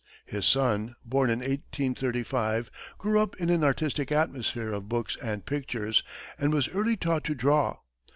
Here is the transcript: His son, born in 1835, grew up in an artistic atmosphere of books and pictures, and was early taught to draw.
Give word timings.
His 0.25 0.47
son, 0.47 0.95
born 1.05 1.29
in 1.29 1.41
1835, 1.41 2.71
grew 2.97 3.19
up 3.19 3.35
in 3.39 3.51
an 3.51 3.63
artistic 3.63 4.11
atmosphere 4.11 4.71
of 4.73 4.89
books 4.89 5.15
and 5.21 5.45
pictures, 5.45 6.01
and 6.39 6.51
was 6.51 6.67
early 6.69 6.97
taught 6.97 7.23
to 7.25 7.35
draw. 7.35 7.77